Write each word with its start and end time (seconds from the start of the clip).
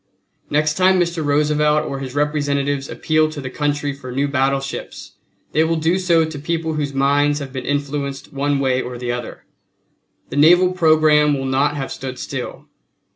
Next 0.49 0.77
time 0.77 0.99
Mr. 0.99 1.23
Roosevelt 1.23 1.85
or 1.87 1.99
his 1.99 2.15
representatives 2.15 2.89
appeal 2.89 3.29
to 3.29 3.39
the 3.39 3.51
country 3.51 3.93
for 3.93 4.11
new 4.11 4.27
battleships 4.27 5.11
they 5.51 5.63
will 5.63 5.75
do 5.75 5.99
so 5.99 6.25
to 6.25 6.39
people 6.39 6.73
whose 6.73 6.91
minds 6.91 7.37
have 7.37 7.53
been 7.53 7.65
influenced 7.67 8.33
one 8.33 8.59
way 8.59 8.81
or 8.81 8.97
the 8.97 9.11
other. 9.11 9.45
The 10.29 10.37
naval 10.37 10.71
programme 10.71 11.37
will 11.37 11.45
not 11.45 11.75
have 11.77 11.91
stood 11.91 12.17
still. 12.17 12.65